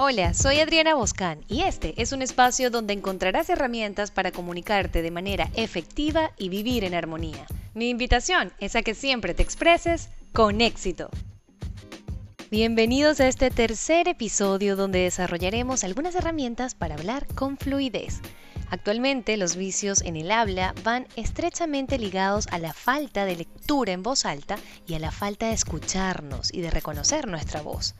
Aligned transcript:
Hola, 0.00 0.32
soy 0.32 0.60
Adriana 0.60 0.94
Boscán 0.94 1.40
y 1.48 1.62
este 1.62 2.00
es 2.00 2.12
un 2.12 2.22
espacio 2.22 2.70
donde 2.70 2.92
encontrarás 2.92 3.50
herramientas 3.50 4.12
para 4.12 4.30
comunicarte 4.30 5.02
de 5.02 5.10
manera 5.10 5.50
efectiva 5.54 6.30
y 6.38 6.50
vivir 6.50 6.84
en 6.84 6.94
armonía. 6.94 7.44
Mi 7.74 7.90
invitación 7.90 8.52
es 8.60 8.76
a 8.76 8.82
que 8.82 8.94
siempre 8.94 9.34
te 9.34 9.42
expreses 9.42 10.10
con 10.32 10.60
éxito. 10.60 11.10
Bienvenidos 12.48 13.18
a 13.18 13.26
este 13.26 13.50
tercer 13.50 14.06
episodio 14.06 14.76
donde 14.76 15.00
desarrollaremos 15.00 15.82
algunas 15.82 16.14
herramientas 16.14 16.76
para 16.76 16.94
hablar 16.94 17.26
con 17.34 17.56
fluidez. 17.58 18.20
Actualmente 18.70 19.36
los 19.36 19.56
vicios 19.56 20.02
en 20.02 20.16
el 20.16 20.30
habla 20.30 20.74
van 20.84 21.06
estrechamente 21.16 21.98
ligados 21.98 22.46
a 22.48 22.58
la 22.58 22.74
falta 22.74 23.24
de 23.24 23.36
lectura 23.36 23.92
en 23.92 24.02
voz 24.02 24.26
alta 24.26 24.56
y 24.86 24.94
a 24.94 24.98
la 24.98 25.10
falta 25.10 25.46
de 25.46 25.54
escucharnos 25.54 26.52
y 26.52 26.60
de 26.60 26.70
reconocer 26.70 27.28
nuestra 27.28 27.62
voz. 27.62 27.94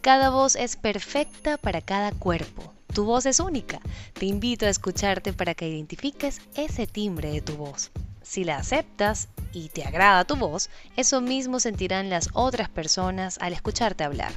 Cada 0.00 0.30
voz 0.30 0.54
es 0.54 0.76
perfecta 0.76 1.58
para 1.58 1.80
cada 1.80 2.12
cuerpo. 2.12 2.72
Tu 2.94 3.04
voz 3.04 3.26
es 3.26 3.40
única. 3.40 3.80
Te 4.12 4.26
invito 4.26 4.66
a 4.66 4.68
escucharte 4.68 5.32
para 5.32 5.54
que 5.54 5.68
identifiques 5.68 6.40
ese 6.54 6.86
timbre 6.86 7.32
de 7.32 7.40
tu 7.40 7.56
voz. 7.56 7.90
Si 8.22 8.44
la 8.44 8.58
aceptas 8.58 9.28
y 9.52 9.70
te 9.70 9.84
agrada 9.84 10.24
tu 10.24 10.36
voz, 10.36 10.70
eso 10.96 11.20
mismo 11.20 11.58
sentirán 11.58 12.10
las 12.10 12.28
otras 12.32 12.68
personas 12.68 13.38
al 13.40 13.54
escucharte 13.54 14.04
hablar. 14.04 14.32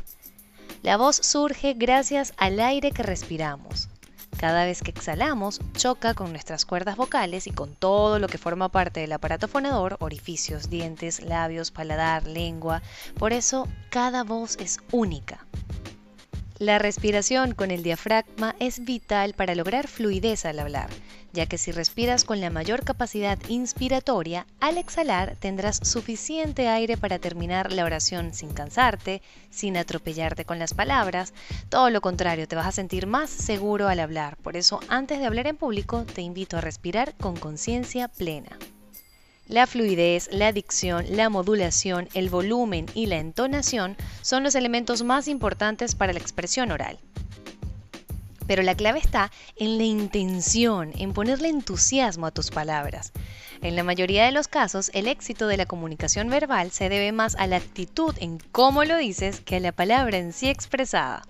La 0.81 0.97
voz 0.97 1.16
surge 1.17 1.73
gracias 1.73 2.33
al 2.38 2.59
aire 2.59 2.91
que 2.91 3.03
respiramos. 3.03 3.89
Cada 4.38 4.66
vez 4.66 4.81
que 4.81 4.91
exhalamos, 4.91 5.62
choca 5.73 6.13
con 6.13 6.31
nuestras 6.31 6.66
cuerdas 6.66 6.98
vocales 6.98 7.48
y 7.48 7.52
con 7.52 7.73
todo 7.73 8.20
lo 8.20 8.27
que 8.27 8.38
forma 8.38 8.70
parte 8.70 8.99
del 8.99 9.13
aparato 9.13 9.48
fonador, 9.48 9.95
orificios, 9.99 10.70
dientes, 10.70 11.21
labios, 11.21 11.71
paladar, 11.71 12.27
lengua. 12.27 12.81
Por 13.17 13.31
eso, 13.31 13.67
cada 13.89 14.23
voz 14.23 14.58
es 14.58 14.80
única. 14.91 15.45
La 16.58 16.80
respiración 16.80 17.53
con 17.53 17.70
el 17.70 17.84
diafragma 17.84 18.56
es 18.59 18.86
vital 18.86 19.34
para 19.34 19.56
lograr 19.56 19.89
fluidez 19.89 20.45
al 20.45 20.59
hablar, 20.59 20.89
ya 21.34 21.47
que 21.47 21.58
si 21.58 21.73
respiras 21.73 22.23
con 22.23 22.39
la 22.39 22.50
mayor 22.50 22.86
capacidad 22.86 23.38
inspiratoria, 23.50 24.47
al 24.62 24.78
exhalar 24.78 25.36
tendrás 25.36 25.81
suficiente 25.84 26.70
aire 26.70 26.95
para 26.95 27.20
terminar 27.20 27.73
la 27.73 27.84
oración 27.84 28.34
sin 28.34 28.53
cansarte, 28.53 29.22
sin 29.50 29.75
atropellarte 29.75 30.45
con 30.45 30.58
las 30.58 30.73
palabras, 30.73 31.34
todo 31.67 31.89
lo 31.89 32.00
contrario, 32.00 32.47
te 32.47 32.56
vas 32.56 32.67
a 32.67 32.72
sentir 32.72 33.06
más 33.06 33.30
seguro 33.30 33.90
al 33.90 34.00
hablar, 34.00 34.38
por 34.38 34.56
eso 34.56 34.80
antes 34.88 35.19
de 35.19 35.25
hablar 35.25 35.47
en 35.47 35.58
público 35.58 36.06
te 36.06 36.22
invito 36.22 36.56
a 36.56 36.62
respirar 36.62 37.16
con 37.17 37.36
conciencia 37.36 38.08
plena. 38.08 38.58
La 39.47 39.67
fluidez, 39.67 40.27
la 40.31 40.51
dicción, 40.51 41.05
la 41.09 41.29
modulación, 41.29 42.09
el 42.15 42.31
volumen 42.31 42.88
y 42.95 43.05
la 43.05 43.17
entonación 43.17 43.95
son 44.23 44.41
los 44.41 44.55
elementos 44.55 45.03
más 45.03 45.27
importantes 45.27 45.93
para 45.93 46.13
la 46.13 46.19
expresión 46.19 46.71
oral. 46.71 46.97
Pero 48.47 48.63
la 48.63 48.73
clave 48.73 48.97
está 48.97 49.31
en 49.55 49.77
la 49.77 49.83
intención, 49.83 50.93
en 50.97 51.13
ponerle 51.13 51.49
entusiasmo 51.49 52.25
a 52.25 52.31
tus 52.31 52.49
palabras. 52.49 53.11
En 53.61 53.75
la 53.75 53.83
mayoría 53.83 54.25
de 54.25 54.31
los 54.31 54.47
casos, 54.47 54.89
el 54.93 55.07
éxito 55.07 55.45
de 55.45 55.57
la 55.57 55.67
comunicación 55.67 56.27
verbal 56.27 56.71
se 56.71 56.89
debe 56.89 57.11
más 57.11 57.35
a 57.35 57.45
la 57.45 57.57
actitud 57.57 58.16
en 58.19 58.39
cómo 58.51 58.83
lo 58.83 58.97
dices 58.97 59.41
que 59.41 59.57
a 59.57 59.59
la 59.59 59.71
palabra 59.71 60.17
en 60.17 60.33
sí 60.33 60.49
expresada. 60.49 61.23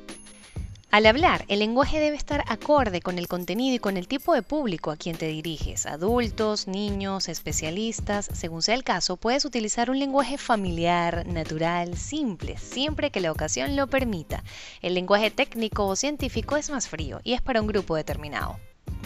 Al 0.95 1.07
hablar, 1.07 1.43
el 1.49 1.59
lenguaje 1.59 1.99
debe 1.99 2.15
estar 2.15 2.45
acorde 2.47 3.01
con 3.01 3.19
el 3.19 3.27
contenido 3.27 3.75
y 3.75 3.79
con 3.79 3.97
el 3.97 4.07
tipo 4.07 4.33
de 4.33 4.43
público 4.43 4.91
a 4.91 4.95
quien 4.95 5.17
te 5.17 5.27
diriges. 5.27 5.85
Adultos, 5.87 6.69
niños, 6.69 7.27
especialistas, 7.27 8.29
según 8.31 8.61
sea 8.61 8.75
el 8.75 8.85
caso, 8.85 9.17
puedes 9.17 9.43
utilizar 9.43 9.89
un 9.89 9.99
lenguaje 9.99 10.37
familiar, 10.37 11.27
natural, 11.27 11.97
simple, 11.97 12.57
siempre 12.57 13.11
que 13.11 13.19
la 13.19 13.33
ocasión 13.33 13.75
lo 13.75 13.87
permita. 13.87 14.41
El 14.81 14.93
lenguaje 14.93 15.31
técnico 15.31 15.85
o 15.85 15.97
científico 15.97 16.55
es 16.55 16.69
más 16.69 16.87
frío 16.87 17.19
y 17.25 17.33
es 17.33 17.41
para 17.41 17.59
un 17.59 17.67
grupo 17.67 17.97
determinado. 17.97 18.57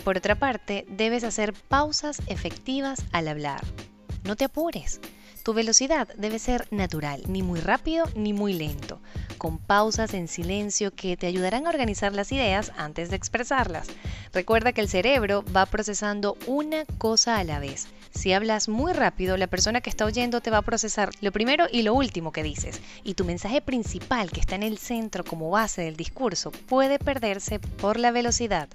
Por 0.04 0.16
otra 0.16 0.36
parte, 0.36 0.86
debes 0.90 1.24
hacer 1.24 1.54
pausas 1.54 2.22
efectivas 2.28 3.04
al 3.12 3.28
hablar. 3.28 3.62
No 4.26 4.36
te 4.36 4.46
apures. 4.46 5.02
Tu 5.50 5.56
velocidad 5.56 6.08
debe 6.16 6.38
ser 6.38 6.68
natural, 6.70 7.24
ni 7.28 7.42
muy 7.42 7.60
rápido 7.60 8.06
ni 8.14 8.34
muy 8.34 8.54
lento, 8.54 9.02
con 9.40 9.58
pausas 9.58 10.14
en 10.14 10.28
silencio 10.28 10.94
que 10.94 11.18
te 11.18 11.26
ayudarán 11.26 11.66
a 11.66 11.72
organizar 11.72 12.14
las 12.14 12.32
ideas 12.32 12.72
antes 12.78 13.10
de 13.10 13.16
expresarlas. 13.16 13.88
Recuerda 14.32 14.74
que 14.74 14.82
el 14.82 14.88
cerebro 14.88 15.44
va 15.46 15.66
procesando 15.66 16.38
una 16.46 16.86
cosa 17.00 17.40
a 17.40 17.44
la 17.44 17.58
vez. 17.58 17.88
Si 18.12 18.32
hablas 18.32 18.70
muy 18.70 18.94
rápido, 18.94 19.38
la 19.38 19.48
persona 19.48 19.82
que 19.82 19.90
está 19.90 20.06
oyendo 20.06 20.40
te 20.40 20.52
va 20.52 20.60
a 20.60 20.62
procesar 20.62 21.10
lo 21.20 21.32
primero 21.32 21.66
y 21.72 21.81
lo 21.81 21.96
último 21.96 22.31
que 22.31 22.44
dices, 22.44 22.80
y 23.04 23.16
tu 23.16 23.26
mensaje 23.26 23.60
principal 23.60 24.30
que 24.30 24.42
está 24.42 24.54
en 24.54 24.62
el 24.62 24.78
centro 24.78 25.24
como 25.24 25.50
base 25.50 25.81
del 25.81 25.96
discurso 25.96 26.52
puede 26.52 27.00
perderse 27.00 27.58
por 27.58 27.98
la 27.98 28.12
velocidad. 28.12 28.70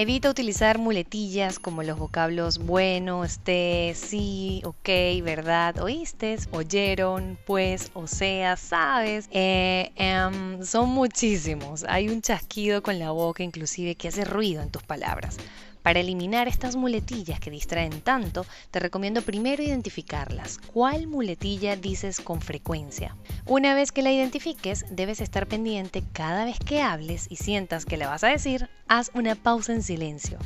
Evita 0.00 0.30
utilizar 0.30 0.78
muletillas 0.78 1.58
como 1.58 1.82
los 1.82 1.98
vocablos 1.98 2.56
bueno, 2.56 3.22
esté, 3.22 3.92
sí, 3.94 4.62
ok, 4.64 4.88
verdad, 5.22 5.78
oíste, 5.78 6.38
oyeron, 6.52 7.36
pues, 7.44 7.90
o 7.92 8.06
sea, 8.06 8.56
sabes. 8.56 9.28
Eh, 9.30 9.92
em, 9.96 10.64
son 10.64 10.88
muchísimos. 10.88 11.84
Hay 11.86 12.08
un 12.08 12.22
chasquido 12.22 12.82
con 12.82 12.98
la 12.98 13.10
boca 13.10 13.42
inclusive 13.42 13.94
que 13.94 14.08
hace 14.08 14.24
ruido 14.24 14.62
en 14.62 14.70
tus 14.70 14.82
palabras. 14.82 15.36
Para 15.82 16.00
eliminar 16.00 16.46
estas 16.46 16.76
muletillas 16.76 17.40
que 17.40 17.50
distraen 17.50 18.02
tanto, 18.02 18.44
te 18.70 18.80
recomiendo 18.80 19.22
primero 19.22 19.62
identificarlas. 19.62 20.58
¿Cuál 20.58 21.06
muletilla 21.06 21.76
dices 21.76 22.20
con 22.20 22.42
frecuencia? 22.42 23.16
Una 23.46 23.74
vez 23.74 23.90
que 23.90 24.02
la 24.02 24.12
identifiques, 24.12 24.84
debes 24.90 25.20
estar 25.20 25.46
pendiente 25.46 26.04
cada 26.12 26.44
vez 26.44 26.58
que 26.58 26.82
hables 26.82 27.26
y 27.30 27.36
sientas 27.36 27.86
que 27.86 27.96
la 27.96 28.08
vas 28.08 28.24
a 28.24 28.28
decir, 28.28 28.68
haz 28.88 29.10
una 29.14 29.34
pausa 29.34 29.72
en 29.72 29.82
silencio. 29.82 30.38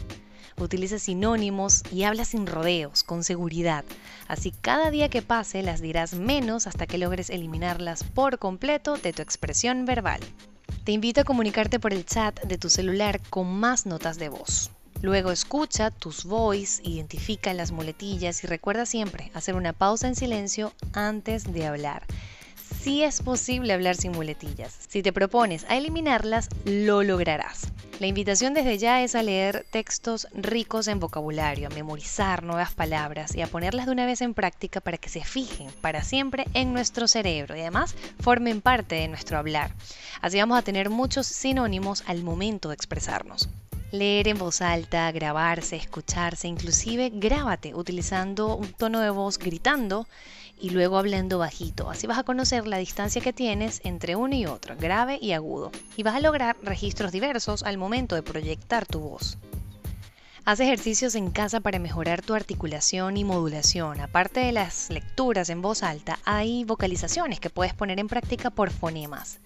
Utiliza 0.57 1.01
sinónimos 1.01 1.83
y 1.93 2.05
habla 2.05 2.25
sin 2.25 2.47
rodeos, 2.47 3.03
con 3.03 3.25
seguridad. 3.25 3.85
Así 4.29 4.53
cada 4.53 4.93
día 4.93 5.09
que 5.09 5.21
pase 5.21 5.63
las 5.65 5.81
dirás 5.81 6.15
menos 6.15 6.69
hasta 6.69 6.87
que 6.87 6.99
logres 6.99 7.29
eliminarlas 7.29 8.05
por 8.05 8.39
completo 8.39 8.97
de 8.97 9.13
tu 9.13 9.23
expresión 9.23 9.85
verbal. 9.85 10.21
Te 10.85 10.93
invito 10.93 11.23
a 11.23 11.25
comunicarte 11.25 11.81
por 11.81 11.93
el 11.93 12.07
chat 12.07 12.41
de 12.45 12.57
tu 12.57 12.71
celular 12.71 13.21
con 13.31 13.53
más 13.53 13.85
notas 13.85 14.17
de 14.19 14.29
voz. 14.29 14.71
Luego 15.05 15.33
escucha 15.33 15.91
tus 15.91 16.25
voice, 16.25 16.81
identifica 16.83 17.53
las 17.53 17.73
muletillas 17.73 18.43
y 18.43 18.47
recuerda 18.47 18.87
siempre 18.87 19.31
hacer 19.35 19.55
una 19.55 19.75
pausa 19.75 20.09
en 20.09 20.17
silencio 20.17 20.73
antes 20.95 21.53
de 21.53 21.67
hablar. 21.67 22.07
Sí 22.81 23.03
es 23.03 23.21
posible 23.21 23.75
hablar 23.75 23.97
sin 23.97 24.13
muletillas. 24.13 24.75
Si 24.89 25.03
te 25.03 25.13
propones 25.13 25.67
a 25.69 25.77
eliminarlas, 25.77 26.49
lo 26.65 27.03
lograrás. 27.03 27.69
La 28.01 28.07
invitación 28.07 28.55
desde 28.55 28.79
ya 28.79 29.03
es 29.03 29.15
a 29.15 29.23
leer 29.23 29.67
textos 29.71 30.27
ricos 30.33 30.89
en 30.89 31.01
vocabulario, 31.01 31.67
a 31.67 31.75
memorizar 31.75 32.43
nuevas 32.43 32.73
palabras 32.73 33.35
y 33.37 33.43
a 33.43 33.47
ponerlas 33.47 33.85
de 33.85 33.93
una 33.93 34.07
vez 34.07 34.23
en 34.23 34.33
práctica 34.33 34.81
para 34.81 34.97
que 34.97 35.11
se 35.11 35.23
fijen 35.23 35.69
para 35.83 36.03
siempre 36.03 36.47
en 36.55 36.73
nuestro 36.73 37.09
cerebro 37.09 37.55
y 37.55 37.61
además 37.61 37.95
formen 38.21 38.63
parte 38.63 38.95
de 38.95 39.09
nuestro 39.09 39.37
hablar. 39.37 39.75
Así 40.23 40.39
vamos 40.39 40.59
a 40.59 40.63
tener 40.63 40.89
muchos 40.89 41.27
sinónimos 41.27 42.05
al 42.07 42.23
momento 42.23 42.71
de 42.71 42.75
expresarnos 42.75 43.51
leer 43.95 44.29
en 44.29 44.39
voz 44.39 44.61
alta, 44.61 45.11
grabarse, 45.13 45.77
escucharse, 45.77 46.49
inclusive 46.49 47.11
grábate 47.15 47.75
utilizando 47.75 48.57
un 48.57 48.73
tono 48.73 49.01
de 49.01 49.11
voz 49.11 49.39
gritando 49.39 50.07
y 50.61 50.71
luego 50.71 50.99
hablando 50.99 51.39
bajito. 51.39 51.91
Así 51.91 52.07
vas 52.07 52.19
a 52.19 52.25
conocer 52.25 52.67
la 52.67 52.79
distancia 52.79 53.23
que 53.23 53.33
tienes 53.33 53.81
entre 53.85 54.17
uno 54.17 54.35
y 54.35 54.47
otro, 54.47 54.77
grave 54.77 55.19
y 55.21 55.33
agudo, 55.33 55.71
y 55.97 56.03
vas 56.03 56.17
a 56.17 56.21
lograr 56.21 56.57
registros 56.63 57.13
diversos 57.13 57.63
al 57.63 57.79
momento 57.79 58.15
de 58.15 58.23
proyectar 58.23 58.85
tu 58.85 59.01
voz. 59.01 59.39
Haz 60.47 60.61
ejercicios 60.61 61.15
en 61.15 61.31
casa 61.31 61.61
para 61.61 61.79
mejorar 61.79 62.21
tu 62.21 62.35
articulación 62.35 63.17
y 63.17 63.25
modulación. 63.25 63.99
Aparte 64.03 64.41
de 64.41 64.53
las 64.53 64.91
lecturas 64.91 65.49
en 65.49 65.63
voz 65.63 65.83
alta, 65.83 66.19
hay 66.27 66.65
vocalizaciones 66.65 67.41
que 67.41 67.49
puedes 67.49 67.73
poner 67.73 67.99
en 67.99 68.09
práctica 68.09 68.51
por 68.51 68.69
fonemas. 68.71 69.39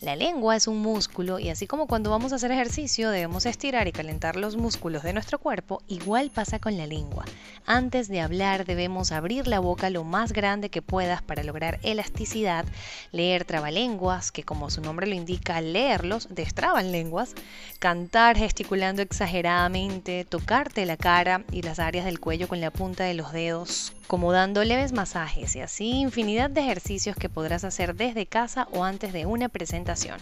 La 0.00 0.16
lengua 0.16 0.56
es 0.56 0.66
un 0.66 0.78
músculo 0.78 1.38
y 1.38 1.50
así 1.50 1.66
como 1.66 1.86
cuando 1.86 2.08
vamos 2.08 2.32
a 2.32 2.36
hacer 2.36 2.50
ejercicio 2.50 3.10
debemos 3.10 3.44
estirar 3.44 3.88
y 3.88 3.92
calentar 3.92 4.36
los 4.36 4.56
músculos 4.56 5.02
de 5.02 5.12
nuestro 5.12 5.38
cuerpo, 5.38 5.82
igual 5.86 6.30
pasa 6.30 6.58
con 6.58 6.78
la 6.78 6.86
lengua. 6.86 7.26
Antes 7.70 8.08
de 8.08 8.22
hablar 8.22 8.64
debemos 8.64 9.12
abrir 9.12 9.46
la 9.46 9.58
boca 9.58 9.90
lo 9.90 10.02
más 10.02 10.32
grande 10.32 10.70
que 10.70 10.80
puedas 10.80 11.20
para 11.20 11.42
lograr 11.42 11.78
elasticidad, 11.82 12.64
leer 13.12 13.44
trabalenguas, 13.44 14.32
que 14.32 14.42
como 14.42 14.70
su 14.70 14.80
nombre 14.80 15.06
lo 15.06 15.14
indica, 15.14 15.60
leerlos 15.60 16.34
destraban 16.34 16.92
lenguas, 16.92 17.34
cantar 17.78 18.38
gesticulando 18.38 19.02
exageradamente, 19.02 20.24
tocarte 20.24 20.86
la 20.86 20.96
cara 20.96 21.44
y 21.52 21.60
las 21.60 21.78
áreas 21.78 22.06
del 22.06 22.20
cuello 22.20 22.48
con 22.48 22.62
la 22.62 22.70
punta 22.70 23.04
de 23.04 23.12
los 23.12 23.32
dedos, 23.32 23.92
como 24.06 24.32
dando 24.32 24.64
leves 24.64 24.92
masajes 24.92 25.54
y 25.54 25.60
así 25.60 25.90
infinidad 25.90 26.48
de 26.48 26.62
ejercicios 26.62 27.16
que 27.16 27.28
podrás 27.28 27.64
hacer 27.64 27.94
desde 27.96 28.24
casa 28.24 28.66
o 28.72 28.84
antes 28.84 29.12
de 29.12 29.26
una 29.26 29.50
presentación. 29.50 30.18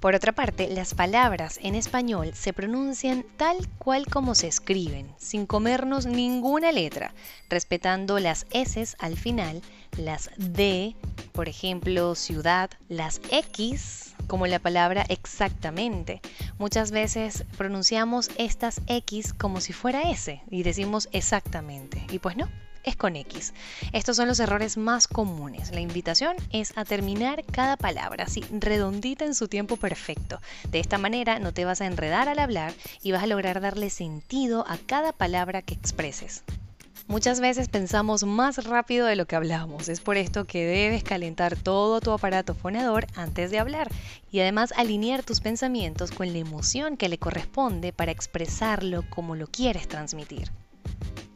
Por 0.00 0.14
otra 0.14 0.32
parte, 0.32 0.66
las 0.70 0.94
palabras 0.94 1.60
en 1.62 1.74
español 1.74 2.32
se 2.34 2.54
pronuncian 2.54 3.22
tal 3.36 3.68
cual 3.76 4.06
como 4.06 4.34
se 4.34 4.48
escriben, 4.48 5.12
sin 5.18 5.44
comernos 5.44 6.06
ninguna 6.06 6.72
letra, 6.72 7.12
respetando 7.50 8.18
las 8.18 8.46
S 8.50 8.82
al 8.98 9.18
final, 9.18 9.60
las 9.98 10.30
D, 10.38 10.96
por 11.32 11.50
ejemplo, 11.50 12.14
ciudad, 12.14 12.70
las 12.88 13.20
X, 13.30 14.14
como 14.26 14.46
la 14.46 14.58
palabra 14.58 15.04
exactamente. 15.10 16.22
Muchas 16.58 16.92
veces 16.92 17.44
pronunciamos 17.58 18.30
estas 18.38 18.80
X 18.86 19.34
como 19.34 19.60
si 19.60 19.74
fuera 19.74 20.10
S 20.10 20.40
y 20.50 20.62
decimos 20.62 21.10
exactamente, 21.12 22.06
y 22.10 22.20
pues 22.20 22.38
no 22.38 22.48
es 22.84 22.96
con 22.96 23.16
X. 23.16 23.54
Estos 23.92 24.16
son 24.16 24.28
los 24.28 24.40
errores 24.40 24.76
más 24.76 25.08
comunes. 25.08 25.72
La 25.72 25.80
invitación 25.80 26.36
es 26.52 26.76
a 26.76 26.84
terminar 26.84 27.44
cada 27.44 27.76
palabra 27.76 28.24
así, 28.24 28.44
redondita 28.50 29.24
en 29.24 29.34
su 29.34 29.48
tiempo 29.48 29.76
perfecto. 29.76 30.40
De 30.70 30.80
esta 30.80 30.98
manera 30.98 31.38
no 31.38 31.52
te 31.52 31.64
vas 31.64 31.80
a 31.80 31.86
enredar 31.86 32.28
al 32.28 32.38
hablar 32.38 32.72
y 33.02 33.12
vas 33.12 33.22
a 33.22 33.26
lograr 33.26 33.60
darle 33.60 33.90
sentido 33.90 34.64
a 34.68 34.78
cada 34.78 35.12
palabra 35.12 35.62
que 35.62 35.74
expreses. 35.74 36.44
Muchas 37.10 37.40
veces 37.40 37.68
pensamos 37.68 38.22
más 38.22 38.64
rápido 38.64 39.04
de 39.04 39.16
lo 39.16 39.26
que 39.26 39.34
hablamos. 39.34 39.88
Es 39.88 40.00
por 40.00 40.16
esto 40.16 40.44
que 40.44 40.64
debes 40.64 41.02
calentar 41.02 41.56
todo 41.56 42.00
tu 42.00 42.12
aparato 42.12 42.54
fonador 42.54 43.08
antes 43.16 43.50
de 43.50 43.58
hablar 43.58 43.88
y 44.30 44.38
además 44.38 44.72
alinear 44.76 45.24
tus 45.24 45.40
pensamientos 45.40 46.12
con 46.12 46.32
la 46.32 46.38
emoción 46.38 46.96
que 46.96 47.08
le 47.08 47.18
corresponde 47.18 47.92
para 47.92 48.12
expresarlo 48.12 49.02
como 49.10 49.34
lo 49.34 49.48
quieres 49.48 49.88
transmitir. 49.88 50.52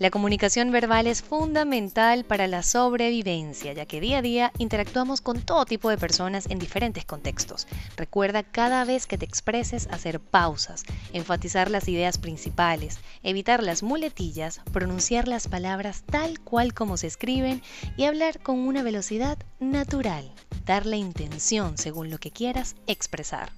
La 0.00 0.10
comunicación 0.10 0.72
verbal 0.72 1.06
es 1.06 1.22
fundamental 1.22 2.24
para 2.24 2.48
la 2.48 2.64
sobrevivencia, 2.64 3.72
ya 3.74 3.86
que 3.86 4.00
día 4.00 4.18
a 4.18 4.22
día 4.22 4.52
interactuamos 4.58 5.20
con 5.20 5.40
todo 5.40 5.66
tipo 5.66 5.88
de 5.88 5.96
personas 5.96 6.46
en 6.50 6.58
diferentes 6.58 7.04
contextos. 7.04 7.68
Recuerda 7.96 8.42
cada 8.42 8.84
vez 8.84 9.06
que 9.06 9.18
te 9.18 9.24
expreses 9.24 9.86
hacer 9.92 10.18
pausas, 10.18 10.82
enfatizar 11.12 11.70
las 11.70 11.86
ideas 11.86 12.18
principales, 12.18 12.98
evitar 13.22 13.62
las 13.62 13.84
muletillas, 13.84 14.60
pronunciar 14.72 15.28
las 15.28 15.46
palabras 15.46 16.02
tal 16.10 16.40
cual 16.40 16.74
como 16.74 16.96
se 16.96 17.06
escriben 17.06 17.62
y 17.96 18.04
hablar 18.04 18.40
con 18.40 18.58
una 18.58 18.82
velocidad 18.82 19.38
natural, 19.60 20.28
dar 20.66 20.86
la 20.86 20.96
intención 20.96 21.78
según 21.78 22.10
lo 22.10 22.18
que 22.18 22.32
quieras 22.32 22.74
expresar. 22.88 23.52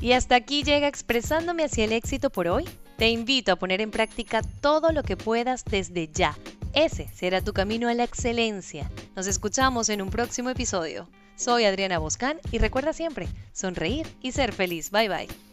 Y 0.00 0.12
hasta 0.12 0.34
aquí 0.34 0.64
llega 0.64 0.88
expresándome 0.88 1.62
hacia 1.62 1.84
el 1.84 1.92
éxito 1.92 2.30
por 2.30 2.48
hoy. 2.48 2.64
Te 2.98 3.10
invito 3.10 3.52
a 3.52 3.56
poner 3.56 3.80
en 3.80 3.92
práctica 3.92 4.42
todo 4.60 4.90
lo 4.90 5.04
que 5.04 5.16
puedas 5.16 5.64
desde 5.64 6.08
ya. 6.08 6.36
Ese 6.74 7.06
será 7.14 7.40
tu 7.40 7.52
camino 7.52 7.88
a 7.88 7.94
la 7.94 8.02
excelencia. 8.02 8.90
Nos 9.14 9.28
escuchamos 9.28 9.88
en 9.88 10.02
un 10.02 10.10
próximo 10.10 10.50
episodio. 10.50 11.08
Soy 11.36 11.64
Adriana 11.64 11.98
Boscán 11.98 12.40
y 12.50 12.58
recuerda 12.58 12.92
siempre, 12.92 13.28
sonreír 13.52 14.08
y 14.20 14.32
ser 14.32 14.52
feliz. 14.52 14.90
Bye 14.90 15.08
bye. 15.08 15.47